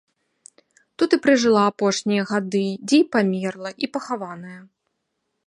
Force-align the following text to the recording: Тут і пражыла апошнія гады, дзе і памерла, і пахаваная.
Тут 1.03 1.09
і 1.17 1.19
пражыла 1.25 1.61
апошнія 1.73 2.23
гады, 2.31 2.63
дзе 2.87 2.97
і 3.03 3.07
памерла, 3.17 3.69
і 3.87 3.93
пахаваная. 3.99 4.59